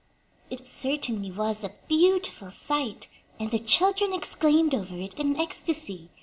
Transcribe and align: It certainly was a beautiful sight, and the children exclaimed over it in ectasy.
It 0.49 0.65
certainly 0.65 1.29
was 1.29 1.63
a 1.63 1.75
beautiful 1.87 2.49
sight, 2.49 3.07
and 3.39 3.51
the 3.51 3.59
children 3.59 4.13
exclaimed 4.13 4.73
over 4.73 4.95
it 4.95 5.13
in 5.19 5.35
ectasy. 5.35 6.09